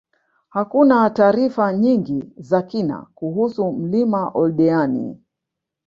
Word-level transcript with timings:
Hakuna 0.49 1.09
taarifa 1.09 1.73
nyingi 1.73 2.31
za 2.37 2.61
kina 2.61 3.07
kuhusu 3.15 3.71
mlima 3.71 4.29
Oldeani 4.33 5.17